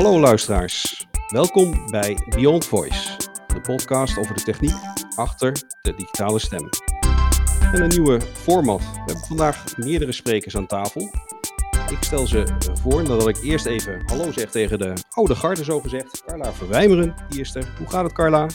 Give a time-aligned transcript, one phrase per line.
[0.00, 4.74] Hallo luisteraars, welkom bij Beyond Voice, de podcast over de techniek
[5.16, 5.52] achter
[5.82, 6.68] de digitale stem.
[7.72, 8.80] En een nieuwe format.
[8.80, 11.02] We hebben vandaag meerdere sprekers aan tafel.
[11.90, 12.44] Ik stel ze
[12.82, 16.22] voor nadat ik eerst even hallo zeg tegen de oude garde, zo gezegd.
[16.26, 17.74] Carla Verwijmeren, die is er.
[17.78, 18.46] Hoe gaat het, Carla?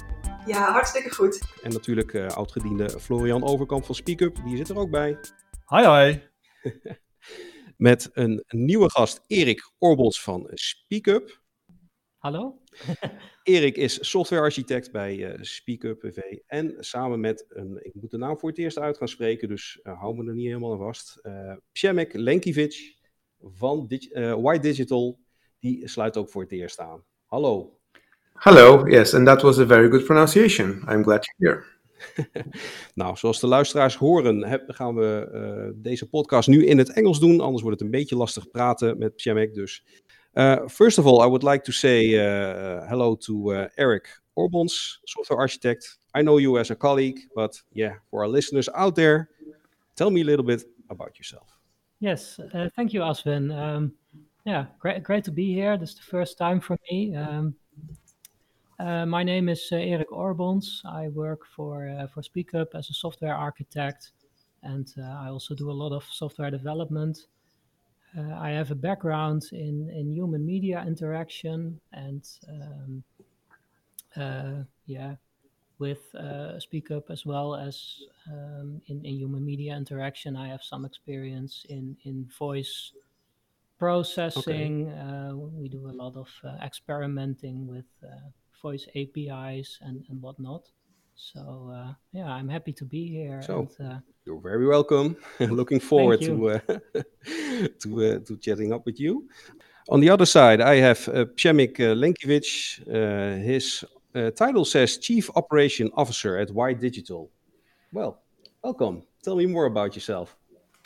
[0.45, 1.41] Ja, hartstikke goed.
[1.63, 5.17] En natuurlijk uh, oudgediende Florian Overkamp van SpeakUp, die zit er ook bij.
[5.65, 6.19] Hi, hi.
[7.77, 11.41] Met een nieuwe gast, Erik Orbels van SpeakUp.
[12.17, 12.61] Hallo.
[13.43, 16.17] Erik is softwarearchitect bij uh, SpeakUp BV.
[16.47, 19.79] En samen met een, ik moet de naam voor het eerst uit gaan spreken, dus
[19.83, 21.19] uh, hou me er niet helemaal aan vast.
[21.23, 22.93] Uh, Przemek Lenkiewicz
[23.41, 25.19] van Dig White Digital,
[25.59, 27.03] die sluit ook voor het eerst aan.
[27.25, 27.79] Hallo.
[28.33, 30.83] Hello, yes, and that was a very good pronunciation.
[30.89, 31.74] I'm glad you're here.
[32.93, 37.39] nou, zoals de luisteraars horen, gaan we uh, deze podcast nu in het Engels doen.
[37.39, 39.53] Anders wordt het een beetje lastig praten met Przemek.
[39.53, 39.83] Dus
[40.33, 45.39] uh, first of all, I would like to say uh, hello to Eric Orbons, software
[45.39, 45.99] architect.
[46.17, 49.29] I know you as a colleague, but yeah, for our listeners out there,
[49.93, 51.59] tell me a little bit about yourself.
[51.99, 52.39] Yes,
[52.75, 53.51] thank you, Aswin.
[53.51, 53.93] Um,
[54.45, 55.77] yeah, great, great to be here.
[55.77, 57.15] This is the first time for me.
[57.15, 57.55] Um,
[58.77, 60.81] Uh, my name is uh, Erik Orbons.
[60.85, 64.11] I work for uh, for SpeakUp as a software architect,
[64.63, 67.27] and I also do a lot of software development.
[68.37, 72.23] I have a background in in human media interaction, and
[74.17, 75.15] um, yeah,
[75.79, 80.35] with SpeakUp as well as um, in in human media interaction.
[80.35, 82.91] I have some experience in in voice
[83.79, 84.91] processing.
[84.91, 85.33] Okay.
[85.61, 86.27] we do a lot of
[86.61, 87.87] experimenting with
[88.65, 90.63] voice APIs and, and whatnot.
[91.15, 91.41] So
[91.79, 93.41] uh, yeah, I'm happy to be here.
[93.41, 95.15] So and, uh, you're very welcome.
[95.39, 96.59] Looking forward to uh,
[97.81, 99.13] to uh, to chatting up with you.
[99.93, 102.53] On the other side, I have uh, Przemek uh, Lenkiewicz.
[102.87, 103.85] Uh, his
[104.35, 107.29] title says Chief Operation Officer at White Digital.
[107.93, 108.11] Well,
[108.63, 109.03] welcome.
[109.23, 110.35] Tell me more about yourself.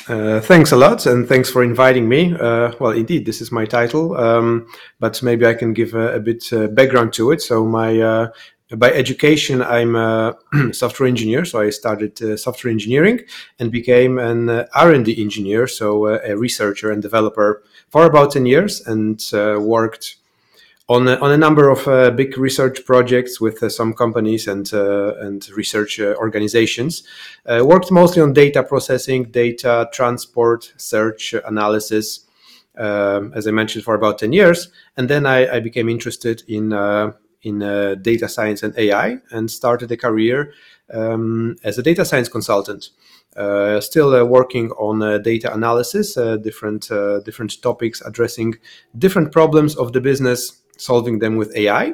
[0.07, 2.33] Uh, thanks a lot, and thanks for inviting me.
[2.33, 4.67] Uh, well, indeed, this is my title, um,
[4.99, 7.41] but maybe I can give a, a bit uh, background to it.
[7.41, 8.27] So, my uh,
[8.77, 10.35] by education, I'm a
[10.71, 11.45] software engineer.
[11.45, 13.19] So, I started uh, software engineering
[13.59, 19.21] and became an R&D engineer, so a researcher and developer for about ten years, and
[19.31, 20.15] worked
[20.89, 24.73] on a, on a number of uh, big research projects with uh, some companies and
[24.73, 27.03] uh, and research uh, organizations.
[27.45, 32.25] Uh, worked mostly on data processing, data transport, search analysis.
[32.75, 36.73] Um, as I mentioned, for about ten years, and then I, I became interested in
[36.73, 37.11] uh,
[37.41, 37.59] in
[38.01, 40.53] data science and AI, and started a career
[40.94, 42.89] um, as a data science consultant.
[43.81, 46.89] still working on data analysis, different
[47.25, 48.56] different topics addressing
[48.97, 51.94] different problems of the business solving them with AI.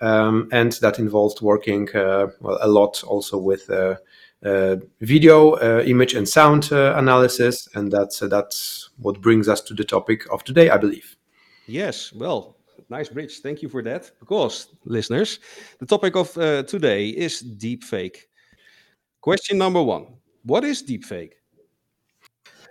[0.00, 3.96] Um, and that involved working uh, well, a lot also with uh,
[4.44, 7.68] uh, video, uh, image, and sound uh, analysis.
[7.74, 11.16] And that's, uh, that's what brings us to the topic of today, I believe.
[11.66, 12.56] Yes, well,
[12.90, 13.38] nice bridge.
[13.40, 14.10] Thank you for that.
[14.20, 15.38] Because, listeners,
[15.78, 16.34] the topic of
[16.66, 18.26] today is deepfake.
[19.22, 20.08] Question number one
[20.42, 21.32] What is deepfake?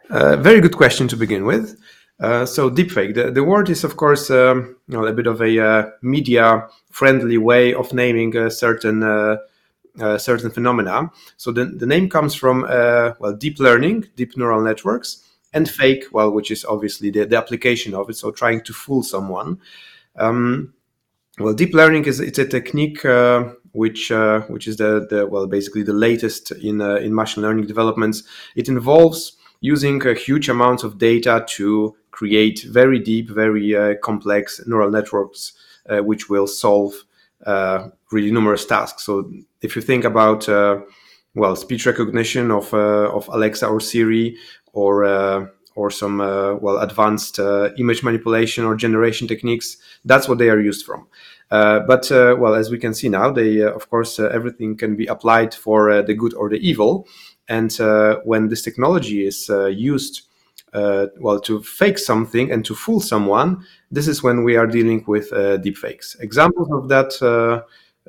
[0.10, 1.80] very good question to begin with.
[2.20, 5.42] Uh, so deepfake, the, the word is of course um, you know, a bit of
[5.42, 9.38] a uh, media-friendly way of naming a certain uh,
[10.00, 11.12] uh certain phenomena.
[11.38, 16.06] So the, the name comes from uh, well deep learning, deep neural networks, and fake,
[16.12, 18.16] well, which is obviously the, the application of it.
[18.16, 19.60] So trying to fool someone.
[20.16, 20.74] Um,
[21.40, 23.04] well, deep learning is it's a technique
[23.72, 24.12] which
[24.50, 28.22] which is the, the well basically the latest in in machine learning developments.
[28.56, 34.62] It involves using a huge amounts of data to create very deep, very uh, complex
[34.68, 35.54] neural networks,
[35.90, 36.94] uh, which will solve
[37.46, 39.06] uh, really numerous tasks.
[39.06, 39.32] So
[39.62, 40.82] if you think about uh,
[41.34, 44.36] well, speech recognition of uh, of Alexa or Siri,
[44.74, 47.40] or uh, or some well advanced
[47.78, 51.08] image manipulation or generation techniques, that's what they are used from.
[51.50, 56.04] but well, as we can see now, they of course everything can be applied for
[56.04, 57.08] the good or the evil.
[57.50, 57.72] And
[58.24, 60.24] when this technology is used
[60.74, 65.04] uh, well, to fake something and to fool someone, this is when we are dealing
[65.08, 66.20] with uh, deepfakes.
[66.20, 67.62] Examples of that, uh,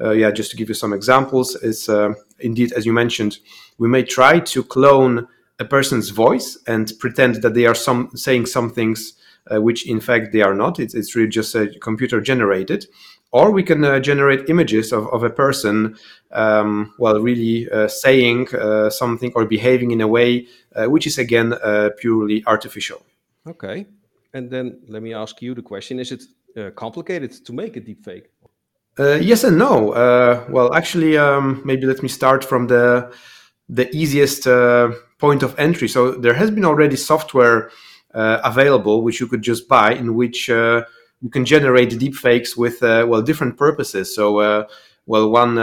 [0.02, 3.38] uh yeah, just to give you some examples, is uh, indeed, as you mentioned,
[3.78, 5.28] we may try to clone
[5.58, 9.12] a person's voice and pretend that they are some saying some things
[9.52, 10.80] uh, which in fact they are not.
[10.80, 12.86] It's, it's really just a computer generated
[13.34, 15.96] or we can uh, generate images of, of a person
[16.32, 20.46] um, well really uh, saying uh, something or behaving in a way
[20.76, 23.00] uh, which is again uh, purely artificial
[23.46, 23.86] okay
[24.34, 26.22] and then let me ask you the question is it
[26.56, 28.26] uh, complicated to make a deepfake.
[28.98, 29.92] Uh, yes and no.
[29.92, 33.12] Uh, well, actually, um, maybe let me start from the
[33.68, 35.88] the easiest uh, point of entry.
[35.88, 37.70] So there has been already software
[38.14, 40.84] uh, available which you could just buy, in which uh,
[41.20, 44.14] you can generate deepfakes with uh, well different purposes.
[44.14, 44.66] So
[45.06, 45.58] well, one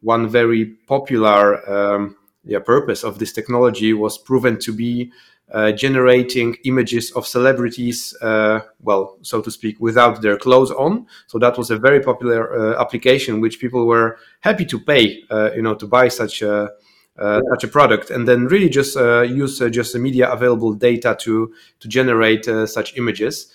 [0.00, 5.12] one very popular um, yeah, purpose of this technology was proven to be
[5.52, 11.06] uh, generating images of celebrities, uh, well, so to speak, without their clothes on.
[11.26, 15.50] So that was a very popular uh, application, which people were happy to pay, uh,
[15.54, 16.70] you know, to buy such a
[17.18, 21.16] uh, such a product, and then really just uh, use just the media available data
[21.18, 23.52] to to generate such images.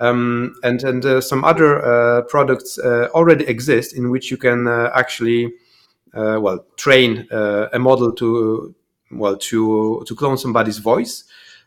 [0.00, 5.52] Um, and and some other products already exist in which you can actually,
[6.14, 8.74] well, train a model to
[9.10, 11.24] well to to clone somebody's voice.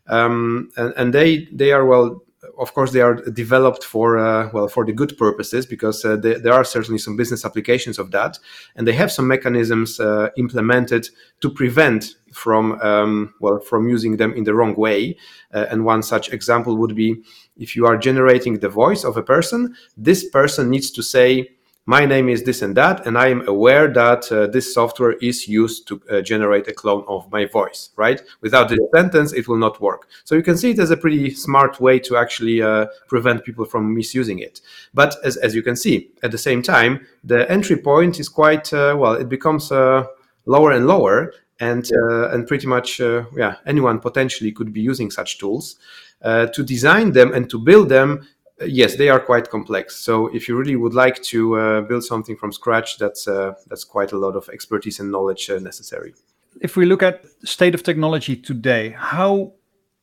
[0.10, 2.24] Um, and, and, they they are well
[2.58, 6.36] of course they are developed for uh, well for the good purposes because uh, they,
[6.36, 8.40] there are certainly some business applications of that.
[8.76, 11.10] And they have some mechanisms uh, implemented
[11.42, 15.18] to prevent from um, well from using them in the wrong way.
[15.54, 17.22] Uh, and one such example would be
[17.60, 21.50] if you are generating the voice of a person this person needs to say
[21.90, 25.48] my name is this and that, and I am aware that uh, this software is
[25.48, 28.22] used to uh, generate a clone of my voice, right?
[28.42, 30.10] Without this sentence, it will not work.
[30.26, 33.64] So you can see it as a pretty smart way to actually uh, prevent people
[33.64, 34.60] from misusing it.
[34.94, 38.74] But as, as you can see, at the same time, the entry point is quite,
[38.74, 40.08] uh, well, it becomes uh,
[40.46, 41.32] lower and lower.
[41.60, 45.78] And, uh, and pretty much, yeah, anyone potentially could be using such tools.
[46.24, 48.28] To design them and to build them,
[48.66, 49.96] yes, they are quite complex.
[49.98, 53.84] So if you really would like to uh, build something from scratch, that's uh, that's
[53.84, 56.14] quite a lot of expertise and knowledge uh, necessary.
[56.62, 59.54] If we look at state of technology today, how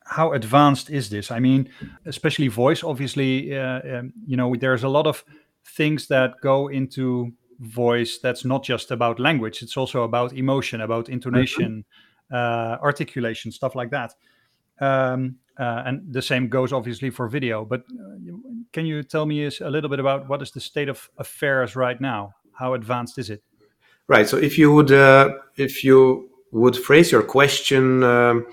[0.05, 1.31] how advanced is this?
[1.31, 1.69] I mean,
[2.05, 2.83] especially voice.
[2.83, 5.25] Obviously, uh, um, you know, there's a lot of
[5.75, 8.19] things that go into voice.
[8.19, 9.63] That's not just about language.
[9.63, 11.83] It's also about emotion, about intonation,
[12.31, 12.83] mm-hmm.
[12.83, 14.13] articulation, stuff like that.
[14.79, 17.65] Um, uh, and the same goes obviously for video.
[17.65, 18.33] But uh,
[18.73, 21.99] can you tell me a little bit about what is the state of affairs right
[21.99, 22.33] now?
[22.53, 23.41] How advanced is it?
[24.07, 24.27] Right.
[24.27, 28.45] So if you would, uh, if you would phrase your question, um,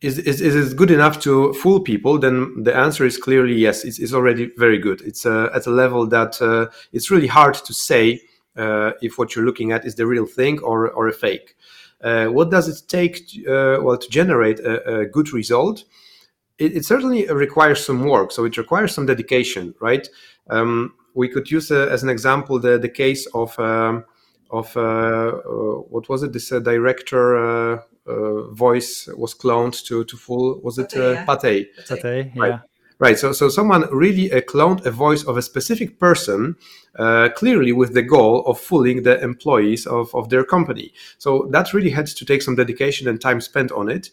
[0.00, 2.18] is, is, is it good enough to fool people?
[2.18, 3.84] Then the answer is clearly yes.
[3.84, 5.00] It's, it's already very good.
[5.02, 8.20] It's uh, at a level that uh, it's really hard to say
[8.56, 11.56] uh, if what you're looking at is the real thing or, or a fake.
[12.00, 15.84] what does it take, to, well, to generate a, a good result?
[16.58, 18.32] It, it, certainly requires some work.
[18.32, 20.08] So it requires some dedication, right?
[20.48, 24.04] Um, we could use uh, as an example the the case of um,
[24.50, 26.32] of uh, uh, what was it?
[26.32, 30.60] This uh, director uh, uh, voice was cloned to to full.
[30.62, 31.66] Was it Pathé?
[31.88, 32.42] Pathé, yeah.
[32.42, 32.60] Right.
[32.98, 33.18] Right.
[33.18, 36.56] So, so someone really cloned a voice of a specific person,
[37.36, 40.94] clearly with the goal of fooling the employees of, of their company.
[41.18, 44.08] So that really had to take some dedication and time spent on it.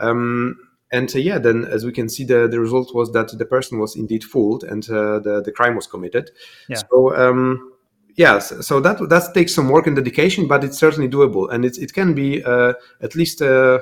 [0.00, 0.56] Um,
[0.92, 3.78] and uh, yeah, then as we can see, the, the result was that the person
[3.78, 6.30] was indeed fooled and uh, the, the crime was committed.
[6.68, 6.76] Yeah.
[6.90, 7.72] So, um,
[8.14, 11.78] yeah, so that that takes some work and dedication, but it's certainly doable, and it
[11.78, 13.80] it can be uh, at least uh,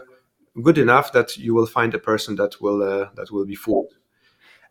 [0.62, 3.92] good enough that you will find a person that will uh, that will be fooled.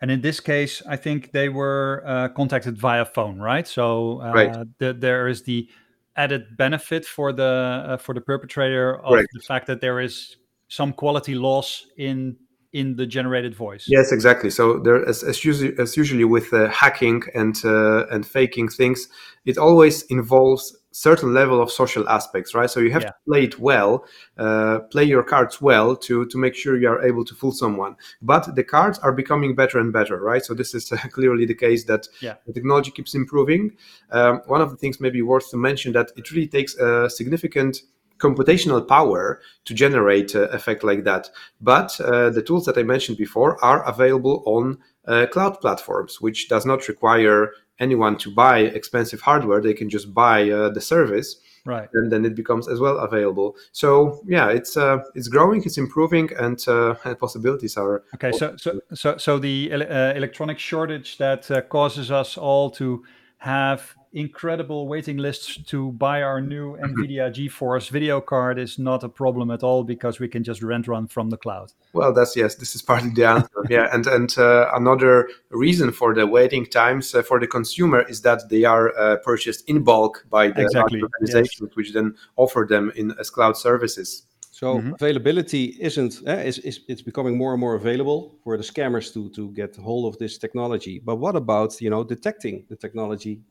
[0.02, 3.68] And in this case, I think they were uh, contacted via phone, right?
[3.68, 4.66] So right.
[4.78, 5.68] The, there is the
[6.16, 9.28] added benefit for the for the perpetrator of Correct.
[9.34, 10.38] the fact that there is
[10.70, 12.38] some quality loss in
[12.72, 13.86] in the generated voice.
[13.88, 14.52] Yes, exactly.
[14.52, 19.10] So there, as, as, usually, as usually with uh, hacking and uh, and faking things,
[19.46, 22.70] it always involves certain level of social aspects, right?
[22.70, 23.10] So you have yeah.
[23.10, 24.06] to play it well,
[24.38, 27.96] uh, play your cards well to to make sure you are able to fool someone.
[28.22, 30.46] But the cards are becoming better and better, right?
[30.46, 32.36] So this is uh, clearly the case that yeah.
[32.46, 33.78] the technology keeps improving.
[34.12, 37.82] Um, one of the things maybe worth to mention that it really takes a significant
[38.20, 41.30] computational power to generate uh, effect like that.
[41.62, 46.50] But uh, the tools that I mentioned before are available on uh, cloud platforms, which
[46.50, 49.62] does not require anyone to buy expensive hardware.
[49.62, 51.38] They can just buy uh, the service.
[51.66, 51.90] Right.
[51.94, 53.56] And then it becomes as well available.
[53.74, 58.04] So yeah, it's uh, it's growing, it's improving, and, uh, possibilities are.
[58.16, 63.04] Okay, so so so so the electronic shortage that causes us all to
[63.40, 69.10] have incredible waiting lists to buy our new NVIDIA GeForce video card is not a
[69.10, 71.72] problem at all because we can just rent one from the cloud.
[71.94, 73.50] Well, that's yes, this is partly the answer.
[73.70, 78.22] yeah, and and uh, another reason for the waiting times uh, for the consumer is
[78.22, 81.02] that they are uh, purchased in bulk by the exactly.
[81.02, 81.76] organizations, yes.
[81.76, 84.24] which then offer them in as cloud services.
[84.52, 84.94] So Mhm.
[84.96, 89.30] availability isn't uh, is, is it's becoming more and more available for the scammers to
[89.30, 91.00] to get hold of this technology.
[91.00, 93.42] But what about you know detecting the technology?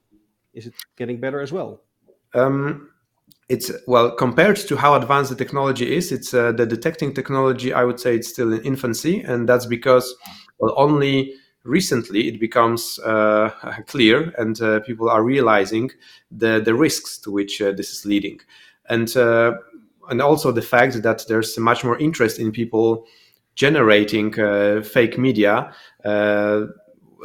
[0.53, 1.83] Is it getting better as well?
[2.35, 2.91] Um,
[3.49, 6.13] it's well compared to how advanced the technology is.
[6.13, 7.73] It's uh, the detecting technology.
[7.73, 10.15] I would say it's still in infancy, and that's because
[10.59, 13.51] well only recently it becomes uh,
[13.87, 15.91] clear and uh, people are realizing
[16.31, 18.41] the the risks to which uh, this is leading,
[18.89, 19.55] and uh,
[20.11, 23.07] and also the fact that there's much more interest in people
[23.55, 25.73] generating uh, fake media.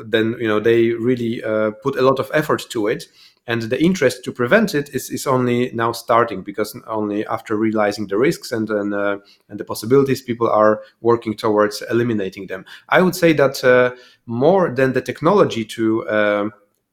[0.06, 1.42] Then you know they really
[1.82, 3.06] put a lot of effort to it.
[3.46, 8.08] And the interest to prevent it is, is only now starting because only after realizing
[8.08, 9.18] the risks and and, uh,
[9.50, 12.66] and the possibilities people are working towards eliminating them.
[12.88, 13.96] I would say that uh,
[14.26, 16.50] more than the technology to uh,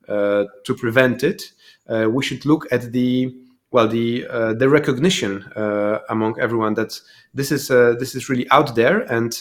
[0.08, 1.52] uh to prevent it
[1.88, 3.32] uh, we should look at the
[3.70, 5.44] well the uh, the recognition
[6.08, 7.00] among everyone that
[7.32, 9.00] this is this is really out there.
[9.12, 9.32] And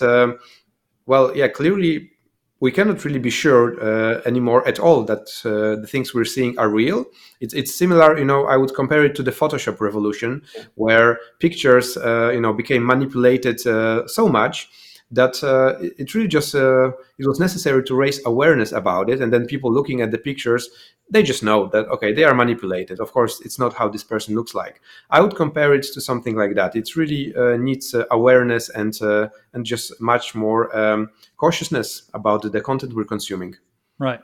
[1.08, 2.12] well yeah clearly
[2.60, 6.58] we cannot really be sure uh, anymore at all that uh, the things we're seeing
[6.60, 7.06] are real.
[7.40, 8.46] It's it's similar, you know.
[8.46, 10.44] I would compare it to the Photoshop revolution,
[10.76, 14.70] where pictures, uh, you know, became manipulated uh, so much
[15.12, 19.22] that uh, it really just uh, it was necessary to raise awareness about it.
[19.22, 20.70] And then people looking at the pictures
[21.12, 23.00] they just know that okay they are manipulated.
[23.00, 24.82] Of course it's not how this person looks like.
[25.10, 26.76] I would compare it to something like that.
[26.76, 32.44] It really uh, needs uh, awareness and uh, and just much more um, cautiousness about
[32.44, 33.56] the content we're consuming.
[33.98, 34.20] Right.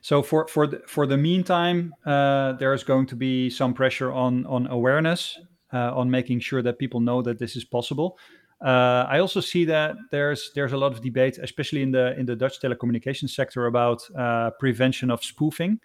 [0.00, 4.46] So for for the, for the meantime uh, there's going to be some pressure on
[4.46, 5.38] on awareness
[5.72, 8.18] on making sure that people know that this is possible
[8.62, 12.26] uh, I also see that there's there's a lot of debate, especially in the in
[12.26, 15.80] the Dutch telecommunications sector, about uh, prevention of spoofing,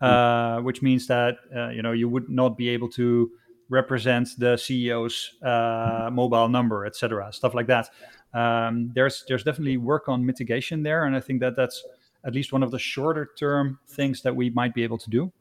[0.00, 3.30] uh, which means that uh, you know you would not be able to
[3.68, 7.90] represent the CEO's uh, mobile number, etc., stuff like that.
[8.32, 11.84] Um, there's there's definitely work on mitigation there, and I think that that's
[12.24, 15.32] at least one of the shorter term things that we might be able to do.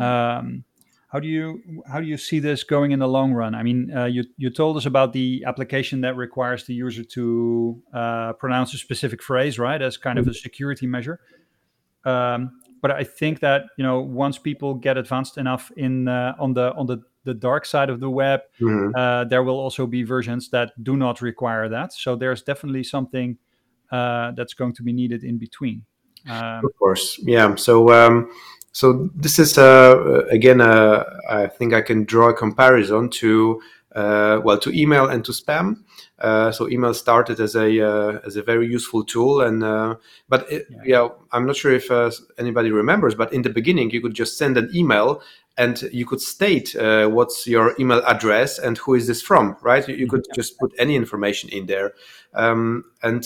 [0.00, 0.64] Um,
[1.16, 3.54] how do you how do you see this going in the long run?
[3.54, 7.82] I mean, uh, you you told us about the application that requires the user to
[7.94, 11.18] uh, pronounce a specific phrase, right, as kind of a security measure.
[12.04, 16.52] Um, but I think that you know once people get advanced enough in uh, on
[16.52, 18.94] the on the the dark side of the web, mm-hmm.
[18.94, 21.94] Uh, there will also be versions that do not require that.
[21.94, 23.38] So there's definitely something
[23.90, 25.86] uh, that's going to be needed in between.
[26.28, 27.54] Um, of course, yeah.
[27.54, 27.88] So.
[27.88, 28.28] Um,
[28.76, 33.62] so this is uh, again, uh, I think I can draw a comparison to
[33.94, 35.78] uh, well to email and to spam.
[36.18, 39.94] Uh, so email started as a uh, as a very useful tool, and uh,
[40.28, 40.82] but it, yeah.
[40.84, 41.08] yeah.
[41.32, 41.90] I'm not sure if
[42.36, 45.22] anybody remembers, but in the beginning you could just send an email
[45.56, 49.88] and you could state what's your email address and who is this from, right?
[49.88, 51.94] You, you could just put any information in there,
[52.34, 53.24] um, and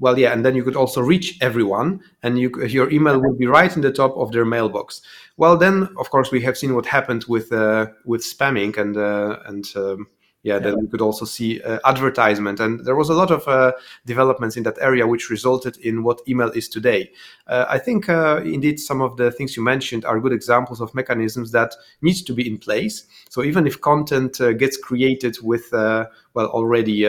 [0.00, 3.46] well yeah and then you could also reach everyone and you, your email will be
[3.46, 5.02] right in the top of their mailbox.
[5.36, 9.38] Well then of course we have seen what happened with uh, with spamming and uh,
[9.46, 10.06] and um,
[10.44, 12.60] yeah, then you could also see uh, advertisement.
[12.60, 13.72] And there was a lot of uh,
[14.06, 17.10] developments in that area which resulted in what email is today.
[17.48, 20.94] Uh, i think uh, indeed some of the things you mentioned are good examples of
[20.94, 23.06] mechanisms that need to be in place.
[23.28, 27.02] So even if content gets created with well already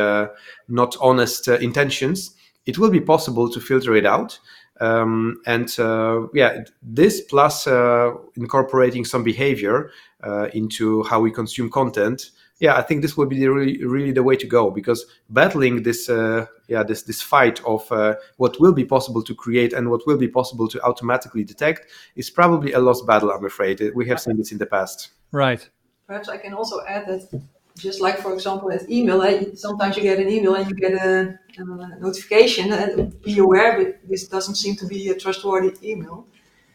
[0.68, 4.40] not honest intentions it will be possible to filter it out.
[4.82, 9.92] Um, and uh, yeah, this plus uh, incorporating some behavior
[10.24, 12.32] uh, into how we consume content.
[12.60, 15.84] Yeah, I think this will be the really, really the way to go because battling
[15.84, 19.90] this, uh, yeah, this this fight of uh, what will be possible to create and
[19.90, 23.32] what will be possible to automatically detect is probably a lost battle.
[23.32, 25.10] I'm afraid we have seen this in the past.
[25.32, 25.70] Right.
[26.06, 27.42] Perhaps I can also add that
[27.80, 29.20] just like for example with email
[29.56, 34.10] sometimes you get an email and you get a, a, notification and be aware but
[34.10, 36.28] this doesn't seem to be a trustworthy email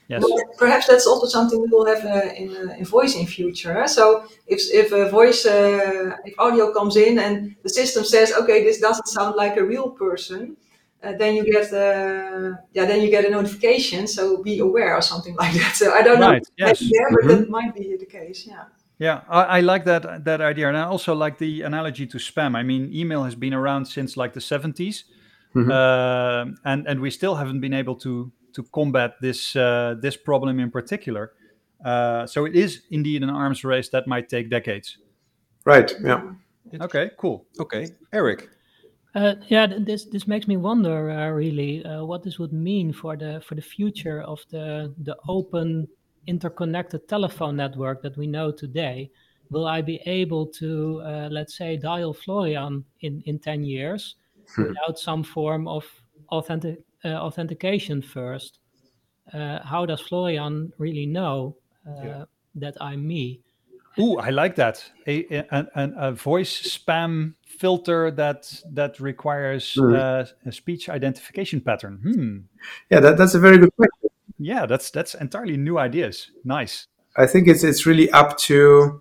[0.08, 0.22] yes.
[0.22, 3.86] But perhaps that's also something we will have uh, in, uh, in voice in future
[3.86, 8.64] so if, if a voice uh, if audio comes in and the system says okay
[8.64, 10.56] this doesn't sound like a real person
[11.02, 15.02] uh, then you get uh, yeah then you get a notification so be aware or
[15.02, 16.42] something like that so i don't right.
[16.58, 16.78] know yes.
[16.80, 17.28] there, but mm-hmm.
[17.28, 18.64] that might be the case yeah
[18.98, 22.56] yeah, I, I, like that that idea, and I also like the analogy to spam.
[22.56, 25.04] I mean, email has been around since like the 70s,
[25.54, 25.70] mm-hmm.
[25.70, 30.60] uh, and and we still haven't been able to to combat this uh, this problem
[30.60, 31.32] in particular.
[31.84, 34.98] Uh, so it is indeed an arms race that might take decades.
[35.64, 35.92] Right.
[36.02, 36.32] Yeah.
[36.80, 37.10] Okay.
[37.18, 37.46] Cool.
[37.60, 38.48] Okay, Eric.
[39.14, 43.16] Uh, yeah, this this makes me wonder uh, really uh, what this would mean for
[43.16, 45.86] the for the future of the the open
[46.26, 49.10] interconnected telephone network that we know today
[49.50, 54.16] will I be able to, uh, let's say, dial Florian in, in 10 years
[54.54, 54.64] hmm.
[54.64, 55.84] without some form of
[56.30, 58.58] authentic, uh, authentication first?
[59.32, 62.24] Uh, how does Florian really know uh, yeah.
[62.56, 63.40] that I'm me?
[63.98, 64.84] Ooh, I like that.
[65.06, 69.96] A, a, a, a voice spam filter that that requires mm.
[69.96, 72.00] uh, a speech identification pattern.
[72.02, 72.38] Hmm.
[72.90, 74.10] Yeah, that, that's a very good question.
[74.44, 76.30] Yeah, that's that's entirely new ideas.
[76.44, 76.86] Nice.
[77.16, 79.00] I think it's it's really up to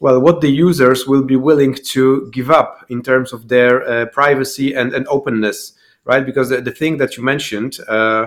[0.00, 4.06] well what the users will be willing to give up in terms of their uh,
[4.06, 6.26] privacy and, and openness, right?
[6.26, 8.26] Because the, the thing that you mentioned, uh,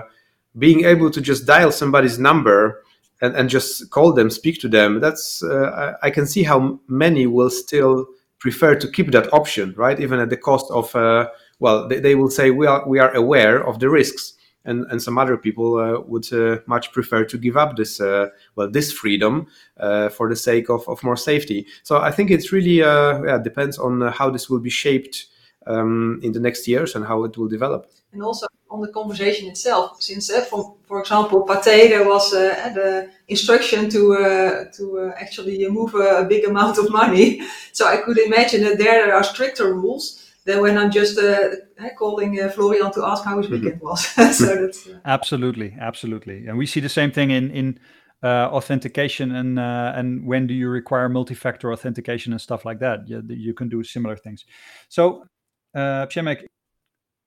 [0.56, 2.82] being able to just dial somebody's number
[3.20, 6.80] and, and just call them, speak to them, that's uh, I, I can see how
[6.88, 8.06] many will still
[8.38, 10.00] prefer to keep that option, right?
[10.00, 11.28] Even at the cost of, uh,
[11.58, 15.02] well, they, they, will say we are we are aware of the risks, and and
[15.02, 18.92] some other people uh, would uh, much prefer to give up this uh, well this
[18.92, 19.46] freedom
[19.78, 21.66] uh, for the sake of, of more safety.
[21.82, 25.26] So I think it's really uh, yeah depends on how this will be shaped
[25.66, 27.90] um, in the next years and how it will develop.
[28.12, 33.90] And also on the conversation itself, since for, for example, Pathé, there was the instruction
[33.90, 37.42] to to actually move a, big amount of money.
[37.72, 41.50] So I could imagine that there are stricter rules than when I'm just uh,
[41.98, 43.64] calling uh, Florian to ask how his mm-hmm.
[43.64, 44.06] weekend was.
[44.38, 47.78] so that's, absolutely, absolutely, and we see the same thing in in.
[48.24, 49.58] authentication and
[49.98, 53.06] and when do you require multi-factor authentication and stuff like that?
[53.06, 54.46] You, you can do similar things.
[54.88, 55.26] So
[55.74, 56.46] uh, Przemek,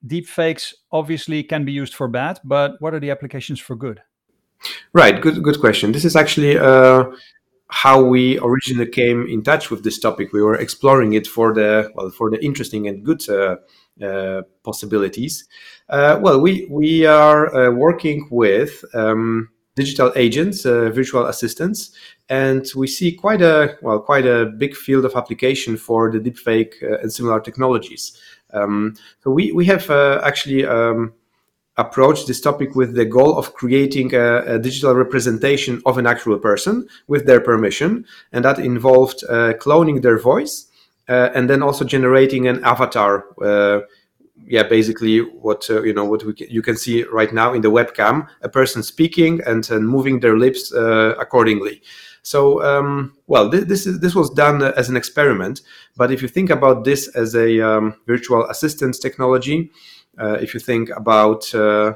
[0.05, 4.01] deepfakes obviously can be used for bad, but what are the applications for good?
[4.93, 5.91] Right, good, good question.
[5.91, 7.05] This is actually uh,
[7.69, 10.31] how we originally came in touch with this topic.
[10.31, 13.57] We were exploring it for the well, for the interesting and good uh,
[14.03, 15.47] uh, possibilities.
[15.89, 21.91] Uh, well, we we are uh, working with um, digital agents, uh, virtual assistants,
[22.29, 26.75] and we see quite a well, quite a big field of application for the deepfake
[27.01, 28.19] and similar technologies.
[28.53, 31.13] Um, so we, we have uh, actually um,
[31.77, 36.39] approached this topic with the goal of creating a, a, digital representation of an actual
[36.39, 38.05] person with their permission.
[38.31, 40.67] And that involved uh, cloning their voice
[41.07, 43.25] uh, and then also generating an avatar.
[43.41, 43.81] Uh,
[44.45, 47.61] yeah, basically what uh, you know what we can, you can see right now in
[47.61, 51.81] the webcam, a person speaking and, and moving their lips uh, accordingly.
[52.21, 55.61] So, um, well, th- this is this was done uh, as an experiment.
[55.95, 60.59] But if you think about this as a um, virtual assistance technology, uh, if you
[60.59, 61.93] think about uh,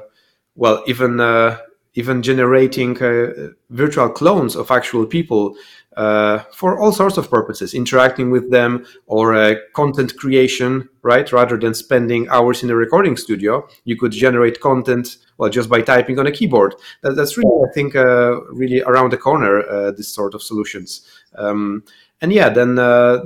[0.54, 1.58] well, even uh,
[1.94, 5.54] even generating uh, virtual clones of actual people
[5.96, 11.30] uh, for all sorts of purposes, interacting with them or uh, content creation, right?
[11.32, 15.82] Rather than spending hours in a recording studio, you could generate content well just by
[15.82, 16.74] typing on a keyboard.
[17.02, 19.68] That, that's really, I think, uh, really around the corner.
[19.68, 21.06] Uh, this sort of solutions.
[21.34, 21.84] Um,
[22.22, 23.18] and yeah, then uh,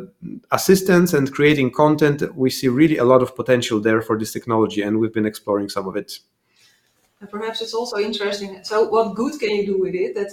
[0.51, 4.81] assistance and creating content, we see really a lot of potential there for this technology,
[4.81, 6.19] and we've been exploring some of it.
[7.21, 8.65] And perhaps it's also interesting.
[8.65, 10.15] So, what good can you do with it?
[10.15, 10.33] That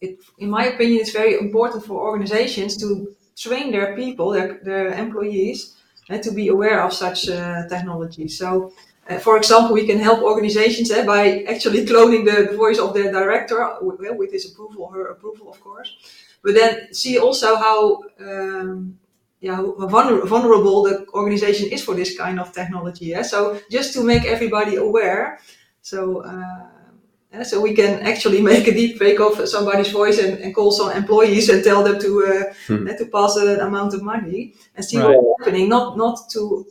[0.00, 4.92] it, in my opinion, it's very important for organizations to train their people, their, their
[4.92, 5.76] employees,
[6.08, 8.28] uh, to be aware of such uh, technology.
[8.28, 8.72] So,
[9.10, 13.10] uh, for example, we can help organizations uh, by actually cloning the, voice of their
[13.10, 15.96] director with, with, his approval, her approval, of course.
[16.42, 18.98] But then see also how um,
[19.40, 23.06] yeah, vulnerable the organization is for this kind of technology.
[23.06, 23.22] Yeah?
[23.22, 25.38] So just to make everybody aware.
[25.82, 30.54] So uh, so we can actually make a deep fake of somebody's voice and, and
[30.54, 32.86] call some employees and tell them to uh, hmm.
[32.86, 35.16] to pass an amount of money and see right.
[35.16, 35.68] what's happening.
[35.68, 36.66] Not not to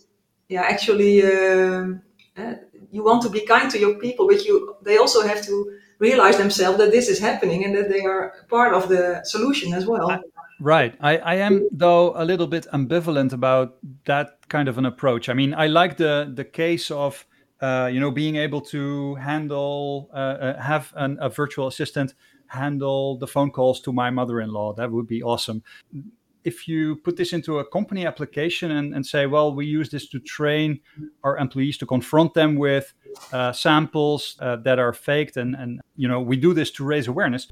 [0.49, 2.01] yeah actually um,
[2.36, 2.56] uh,
[2.91, 6.38] you want to be kind to your people, but you they also have to realize
[6.38, 10.19] themselves that this is happening and that they are part of the solution as well.
[10.60, 10.95] Right.
[11.01, 15.29] I, I am though a little bit ambivalent about that kind of an approach.
[15.29, 17.25] I mean, I like the the case of
[17.62, 22.13] uh, you know, being able to handle, uh, uh, have an, a virtual assistant
[22.47, 24.73] handle the phone calls to my mother-in-law.
[24.73, 25.63] That would be awesome.
[26.43, 30.07] If you put this into a company application and, and say, well, we use this
[30.10, 30.79] to train
[31.23, 32.93] our employees to confront them with
[33.32, 37.08] uh, samples uh, that are faked, and, and you know, we do this to raise
[37.08, 37.47] awareness.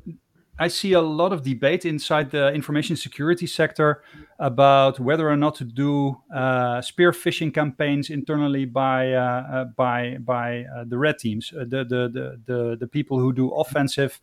[0.58, 4.04] I see a lot of debate inside the information security sector
[4.40, 10.18] about whether or not to do uh, spear phishing campaigns internally by uh, uh, by
[10.20, 14.22] by uh, the red teams, uh, the, the, the the the people who do offensive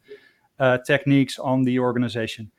[0.58, 2.50] uh, techniques on the organization.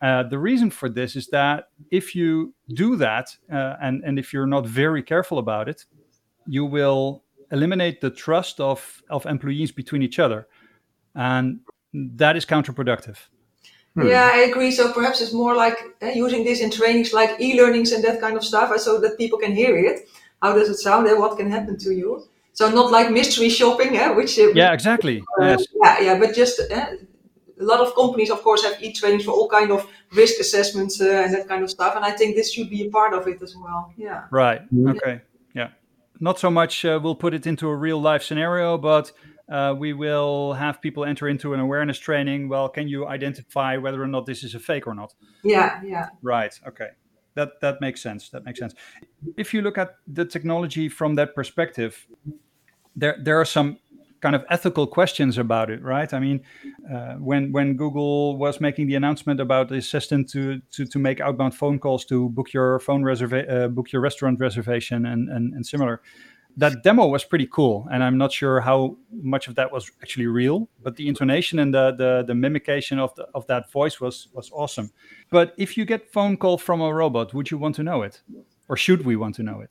[0.00, 4.66] the reason for this is that if you do that, and and if you're not
[4.66, 5.84] very careful about it,
[6.46, 7.23] you will
[7.54, 10.46] eliminate the trust of of employees between each other,
[11.14, 11.60] and
[12.18, 13.18] that is counterproductive.
[13.94, 14.08] Hmm.
[14.08, 14.72] Yeah, I agree.
[14.72, 18.36] So perhaps it's more like uh, using this in trainings like e-learnings and that kind
[18.36, 20.08] of stuff, uh, so that people can hear it.
[20.42, 22.10] How does it sound and what can happen to you?
[22.52, 25.16] So not like mystery shopping, eh, which uh, Yeah, exactly.
[25.40, 25.66] uh, yes.
[25.82, 26.86] yeah, yeah, but just uh,
[27.60, 29.80] a lot of companies, of course, have e-trainings for all kind of
[30.12, 31.92] risk assessments uh, and that kind of stuff.
[31.96, 33.92] And I think this should be a part of it as well.
[33.96, 34.20] Yeah.
[34.30, 34.60] Right.
[34.72, 34.90] Mhm.
[34.90, 35.14] Okay.
[35.14, 35.33] Yeah.
[36.20, 36.84] Not so much.
[36.84, 39.12] Uh, we'll put it into a real life scenario, but
[39.48, 42.48] uh, we will have people enter into an awareness training.
[42.48, 45.14] Well, can you identify whether or not this is a fake or not?
[45.42, 46.08] Yeah, yeah.
[46.22, 46.58] Right.
[46.66, 46.88] Okay.
[47.34, 48.30] That that makes sense.
[48.30, 48.74] That makes sense.
[49.36, 52.06] If you look at the technology from that perspective,
[52.94, 53.78] there there are some
[54.24, 56.10] kind of ethical questions about it, right?
[56.14, 56.40] I mean,
[56.92, 61.20] uh, when when Google was making the announcement about the assistant to to, to make
[61.20, 65.52] outbound phone calls to book your phone reserva- uh, book your restaurant reservation and, and
[65.54, 66.00] and similar,
[66.56, 70.26] that demo was pretty cool, and I'm not sure how much of that was actually
[70.26, 74.28] real, but the intonation and the the, the mimication of the, of that voice was
[74.32, 74.90] was awesome.
[75.30, 78.22] But if you get phone call from a robot, would you want to know it,
[78.68, 79.70] or should we want to know it?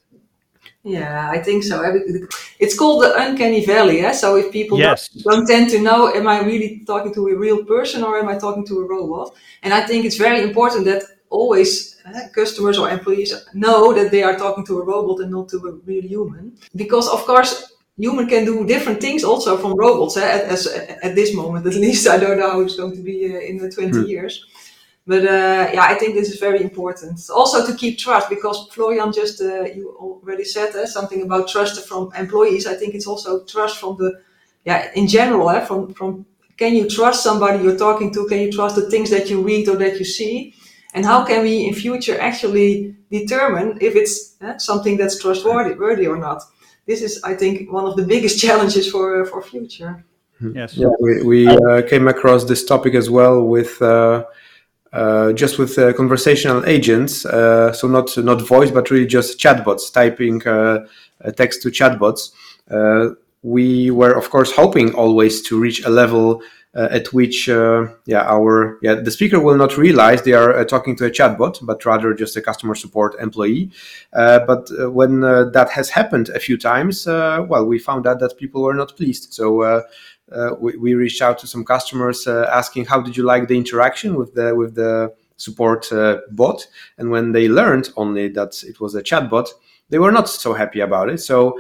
[0.84, 1.82] Yeah, I think so.
[2.60, 4.02] It's called the uncanny valley.
[4.02, 4.12] Eh?
[4.12, 5.08] So if people Yes.
[5.10, 8.28] don't, don't tend to know, am I really talking to a real person or am
[8.28, 9.34] I talking to a robot?
[9.64, 14.24] And I think it's very important that always eh, customers or employees know that they
[14.24, 16.54] are talking to a robot and not to a real human.
[16.76, 17.52] Because of course,
[17.98, 20.18] human can do different things also from robots.
[20.18, 20.22] Eh?
[20.38, 20.68] At, as,
[21.02, 23.58] at this moment, at least, I don't know how it's going to be uh, in
[23.58, 24.06] the 20 Hmm.
[24.06, 24.46] years.
[25.06, 27.20] But uh, yeah, I think this is very important.
[27.30, 31.86] Also to keep trust, because Florian just uh, you already said uh, something about trust
[31.88, 32.66] from employees.
[32.68, 34.22] I think it's also trust from the
[34.64, 35.50] yeah in general.
[35.50, 36.26] Uh, from from
[36.58, 38.28] can you trust somebody you're talking to?
[38.28, 40.54] Can you trust the things that you read or that you see?
[40.94, 46.08] And how can we in future actually determine if it's uh, something that's trustworthy worthy
[46.08, 46.44] or not?
[46.86, 50.06] This is, I think, one of the biggest challenges for uh, for future.
[50.54, 50.76] Yes.
[50.76, 54.24] Yeah, we, we uh, came across this topic as well with uh, uh,
[55.34, 57.26] just with uh, conversational agents.
[57.26, 60.86] Uh, so not not voice, but really just chatbots, typing uh,
[61.24, 62.32] uh, text to chatbots.
[62.70, 66.42] Uh, we were, of course, hoping always to reach a level
[66.76, 70.66] uh, at which, uh, yeah, our yeah the speaker will not realize they are uh,
[70.66, 73.70] talking to a chatbot, but rather just a customer support employee.
[74.12, 78.08] Uh, but uh, when uh, that has happened a few times, uh, well, we found
[78.08, 79.34] out that people were not pleased.
[79.34, 79.84] So.
[80.32, 83.58] Uh, we, we reached out to some customers uh, asking how did you like the
[83.58, 86.66] interaction with the with the support uh, bot?
[86.98, 89.50] And when they learned only that it was a chatbot
[89.90, 91.20] they were not so happy about it.
[91.20, 91.60] So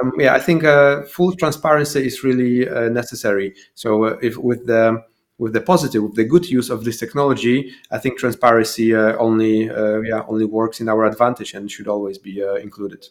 [0.00, 3.54] um, yeah i think uh, full transparency is really uh, necessary.
[3.74, 5.02] So uh, if with the
[5.38, 9.64] with the positive with the good use of this technology i think transparency only
[10.10, 13.06] yeah only works in our advantage and should always be included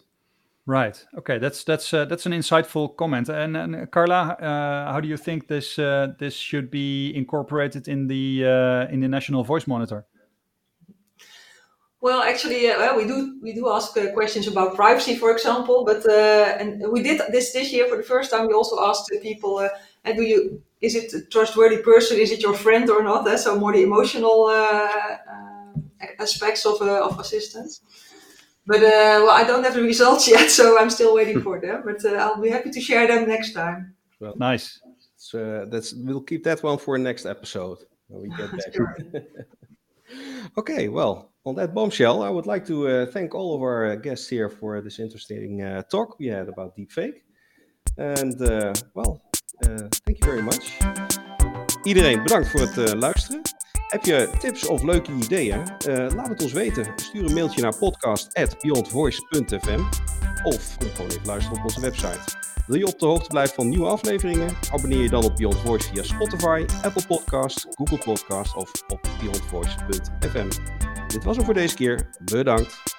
[0.68, 1.06] Right.
[1.16, 1.38] Okay.
[1.38, 3.30] That's that's uh, that's an insightful comment.
[3.30, 8.08] And, and Carla, uh, how do you think this uh, this should be incorporated in
[8.08, 10.06] the uh, in the National Voice Monitor?
[12.02, 15.86] Well, actually, uh, well, we do we do ask uh, questions about privacy, for example.
[15.86, 18.48] But uh, and we did this this year for the first time.
[18.48, 19.70] We also asked people, uh,
[20.06, 22.20] uh, "Do you is it a trustworthy person?
[22.20, 24.90] Is it your friend or not?" Uh, so more the emotional uh,
[25.32, 25.74] uh,
[26.20, 27.82] aspects of uh, of assistance.
[28.68, 31.84] But uh, well, I don't have the results yet, so I'm still waiting for them.
[31.86, 33.96] But uh, I'll be happy to share them next time.
[34.20, 34.80] Well, Nice.
[35.18, 38.52] So uh, that's we'll keep that one for next episode when we get
[39.14, 39.24] back.
[40.58, 43.96] Okay, well, on that bombshell, I would like to uh, thank all of our uh,
[43.96, 47.24] guests here for this interesting uh, talk we had about deepfake.
[47.98, 49.22] And uh, well,
[49.66, 50.78] uh, thank you very much.
[51.84, 53.42] Iedereen bedankt voor het uh, luisteren.
[53.88, 55.64] Heb je tips of leuke ideeën?
[55.88, 56.86] Uh, laat het ons weten.
[56.96, 59.84] Stuur een mailtje naar podcast.beyondvoice.fm
[60.44, 62.20] of kom gewoon even luisteren op onze website.
[62.68, 64.50] Wil je op de hoogte blijven van nieuwe afleveringen?
[64.72, 70.50] Abonneer je dan op Beyond Voice via Spotify, Apple Podcasts, Google Podcasts of op beyondvoice.fm.
[71.08, 72.10] Dit was hem voor deze keer.
[72.24, 72.95] Bedankt.